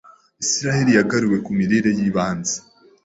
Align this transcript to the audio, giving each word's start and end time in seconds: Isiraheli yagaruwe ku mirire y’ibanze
Isiraheli 0.43 0.91
yagaruwe 0.99 1.37
ku 1.45 1.51
mirire 1.57 1.89
y’ibanze 1.97 2.55